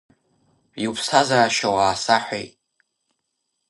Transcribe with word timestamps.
Иуԥсҭазаашьоу 0.83 1.75
аасаҳәеи! 1.77 2.47